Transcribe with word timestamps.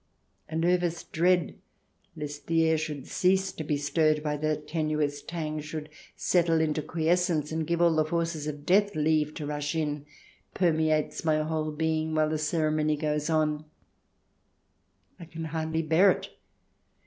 A 0.49 0.55
nervous 0.55 1.03
dread 1.03 1.59
lest 2.15 2.47
the 2.47 2.67
air 2.67 2.79
should 2.79 3.05
cease 3.05 3.51
to 3.51 3.63
be 3.63 3.77
stirred 3.77 4.23
by 4.23 4.35
that 4.37 4.67
tenuous 4.67 5.21
tang, 5.21 5.59
should 5.59 5.89
settle 6.15 6.59
into 6.59 6.81
quiescence 6.81 7.51
and 7.51 7.67
give 7.67 7.83
all 7.83 7.95
the 7.95 8.03
forces 8.03 8.47
of 8.47 8.65
death 8.65 8.95
leave 8.95 9.35
to 9.35 9.45
rush 9.45 9.75
in, 9.75 10.07
permeates 10.55 11.23
my 11.23 11.43
whole 11.43 11.69
being 11.71 12.15
while 12.15 12.29
the 12.31 12.39
ceremony 12.39 12.97
goes 12.97 13.29
on; 13.29 13.63
I 15.19 15.25
can 15.25 15.43
hardly 15.45 15.83
bear 15.83 16.09
it. 16.09 16.29